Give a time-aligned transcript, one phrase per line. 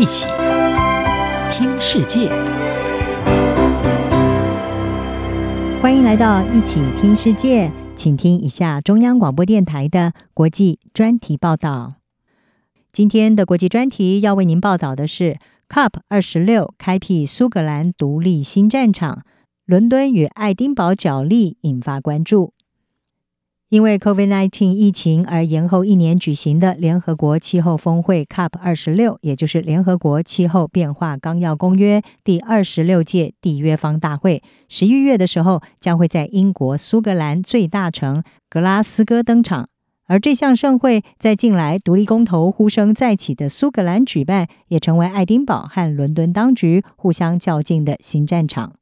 [0.00, 0.26] 一起
[1.52, 2.30] 听世界，
[5.82, 11.96] 欢迎来到一起听世界，请听一下中央广播电台的国际专题报道。
[12.90, 15.36] 今天的国际专题要为您报道的是
[15.68, 19.24] ：COP 二十六开辟苏格兰独立新战场，
[19.66, 22.54] 伦敦与爱丁堡角力引发关注。
[23.70, 39.68] 因为 COVID-19 疫情而延后一年举行的联合国气候峰会 COP 二十六，也就是联合国气候变化纲要公约第二十六届缔约方大会，十一月的时候将会在英国苏格兰最大城格拉斯哥登场。
[40.06, 48.79] 而这项盛会在近来独立公投呼声再起的苏格兰举办，也成为爱丁堡和伦敦当局互相较劲的新战场。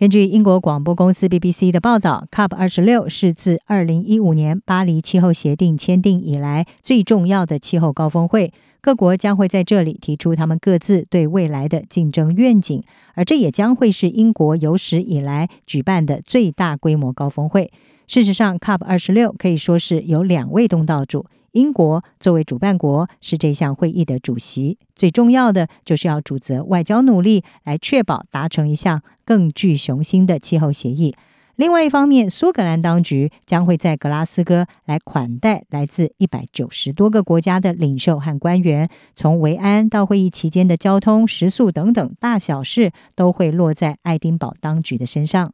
[0.00, 8.50] 根据英国广播公司 BBC 的报道，COP 二十六是自二零一五年巴黎气候协定签订以来最重要的气候高峰会。
[8.80, 17.70] 各国将会在这里提出他们各自对未来的竞争愿景，而这也将会是英国有史以来举办的最大规模高峰会。
[18.06, 21.26] 事实上，COP 二十六可以说是有两位东道主。
[21.52, 24.78] 英国作为主办国，是这项会议的主席。
[24.94, 31.14] 最重要的就是要主责外交努力，来确保达成一项更具雄心的气候协议。
[31.56, 45.52] 另外一方面，苏格兰当局将会在格拉斯哥来款待来自一百九十多个国家的领袖和官员，从维安到会议期间的交通、食宿等等大小事，都会落在爱丁堡当局的身上。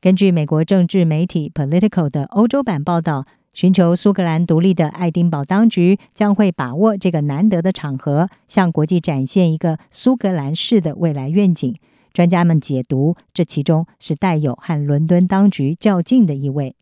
[0.00, 3.26] 根据美国政治媒体 Political 的欧洲版报道。
[3.52, 11.74] 寻求苏格兰独立的爱丁堡当局将会把握这个难得的场合，向国际展现一个苏格兰式的未来愿景。
[12.12, 16.74] 专家们解读，这其中是带有和伦敦当局较劲的意味。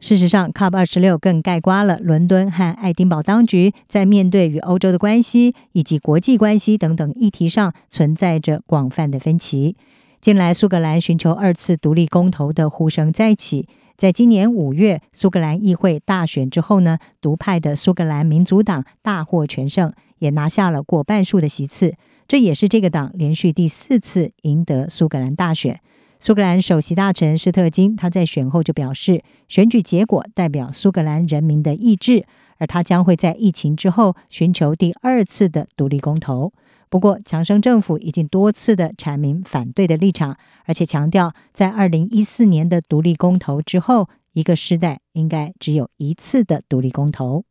[0.00, 9.76] 事实上，COP 二十六更概括了伦敦和爱丁堡当局在面对与欧洲的关系以及国际关系等等议题上存在着广泛的分歧。
[10.20, 13.68] 近来，苏格兰寻求二次独立公投的呼声再起。
[13.98, 21.96] 在今年五月苏格兰议会大选之后呢，独派的苏格兰民族党大获全胜，也拿下了过半数的席次。
[22.28, 25.80] 这也是这个党连续第四次赢得苏格兰大选。
[26.20, 32.24] 苏格兰首席大臣施特金他在选后就表示，选举结果代表苏格兰人民的意志，
[32.58, 36.52] 而他将会在疫情之后寻求第二次的独立公投。
[36.90, 47.44] 不过，强生政府已经多次的阐明反对的立场，而且强调，在二零一四年的独立公投之后，一个世代应该只有一次的独立公投。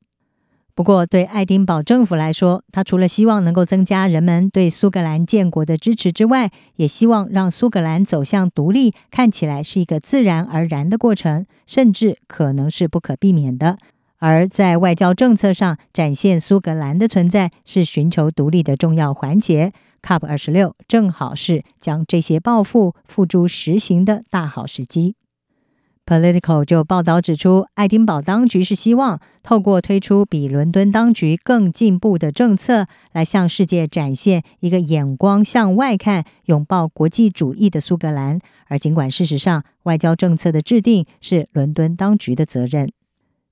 [0.74, 13.78] 不过，对爱丁堡政府来说，他除了希望能够增加人们对苏格兰建国的支持之外，也希望让苏格兰走向独立看起来是一个自然而然的过程，甚至可能是不可避免的。
[14.19, 19.73] 而在外交政策上展现苏格兰的存在是寻求独立的重要环节。
[20.01, 25.16] COP 二十六正好是将这些抱负付诸实行的大好时机。
[26.05, 38.39] Political 就报道指出，爱丁堡当局是希望透过推出比伦敦当局更进步的政策，来向世界展现一个眼光向外看、拥抱国际主义的苏格兰。
[38.67, 42.89] 而尽管事实上，外交政策的制定是伦敦当局的责任。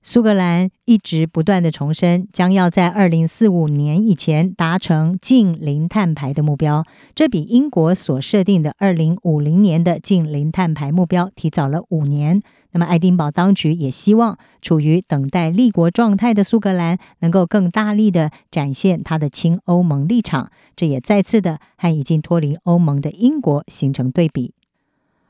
[0.07, 6.85] 苏格兰一直不断地重申，将要在二零四五年以前达成净零碳排的目标，
[7.16, 12.39] 这比英国所设定的二零五零年的净零碳排目标提早了五年。
[12.73, 24.53] 那么，爱丁堡当局也希望处于等待立国状态的苏格兰能够更大力地展现他的亲欧盟立场，这也再次的和已经脱离欧盟的英国形成对比。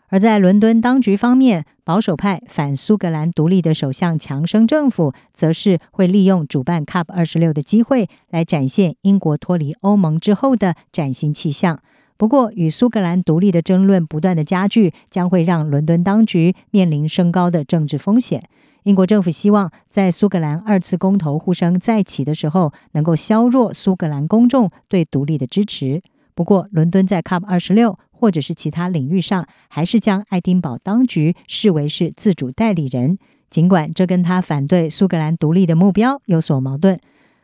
[0.10, 11.80] 而在伦敦当局方面，保守派反苏格兰独立的首相强生政府，则是会利用主办 COP 二十六的机会，来展现英国脱离欧盟之后的崭新气象。
[12.18, 18.44] 不过，与苏格兰独立的争论不断的加剧，将会让伦敦当局面临升高的政治风险。
[18.84, 26.02] 英国政府希望在苏格兰二次公投呼声再起的时候，能够削弱苏格兰公众对独立的支持。
[26.35, 33.17] 不过，伦敦在 COP 二十六或者是其他领域上，还是将爱丁堡当局视为是自主代理人，
[33.50, 37.00] 尽管这跟他反对苏格兰独立的目标有所矛盾。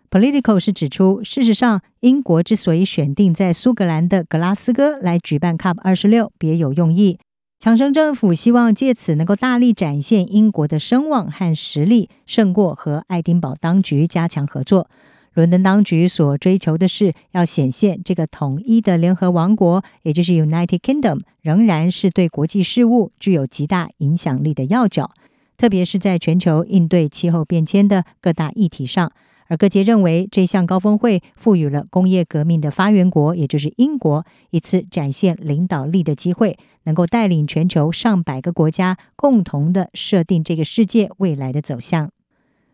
[0.09, 7.17] Politico 是指出，事实上，英国之所以选定在苏格兰的格拉斯哥来举办 Cup 二十六，别有用意。
[7.59, 14.89] 强生政府希望借此能够大力展现英国的声望和实力，胜过和爱丁堡当局加强合作。
[15.33, 25.11] 伦敦当局所追求的是要显现这个统一的联合王国，也就是 United Kingdom，仍然是对国际事务具有极大影响力的要角，
[25.57, 29.11] 特别是在全球应对气候变迁的各大议题上。
[29.47, 42.11] 而各界认为，这项高峰会赋予了工业革命的发源国，也就是英国，一次展现领导力的机会，能够带领全球上百个国家共同的设定这个世界未来的走向。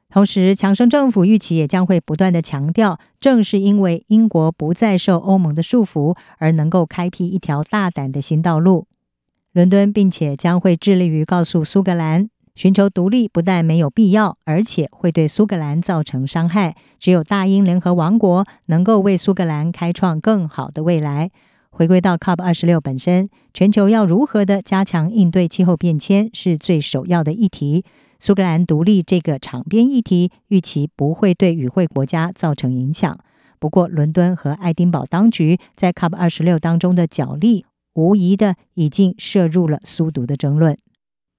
[0.09, 8.87] 同时，强生政府预期也将会不断的强调，正是因为英国不再受欧盟的束缚，而能够开辟一条大胆的新道路。
[9.51, 12.29] 伦敦并且将会致力于告诉苏格兰。
[12.55, 16.75] 寻求独立不但没有必要，而且会对苏格兰造成伤害。
[16.97, 21.29] 只有大英联合王国能够为苏格兰开创更好的未来。
[21.69, 27.85] 回归到 COP 二十六本身，全球要如何的加强应对气候变迁是最首要的议题。
[28.19, 33.17] 苏格兰独立这个场边议题，预期不会对与会国家造成影响。
[33.59, 40.77] 不过，伦敦和爱丁堡当局在 COP 二十六当中的角力，无疑的已经涉入了苏独的争论。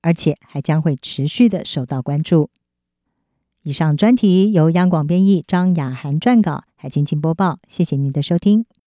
[0.00, 2.50] 而且还将会持续的受到关注。
[3.62, 7.58] 以上专题由央广编译张雅涵撰稿，海清清播报。
[7.66, 8.77] 谢谢您的收听。